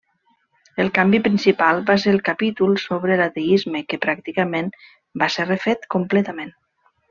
[0.83, 4.73] El canvi principal va ser el capítol sobre l'ateisme que, pràcticament,
[5.25, 6.53] va ser refet completament.